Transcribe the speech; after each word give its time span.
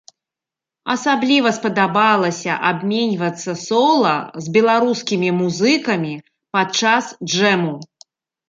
Асабліва 0.93 1.49
спадабалася 1.57 2.51
абменьвацца 2.71 3.51
сола 3.65 4.15
з 4.47 4.57
беларускімі 4.57 5.29
музыкамі 5.43 6.13
падчас 6.57 7.05
джэму. 7.31 7.73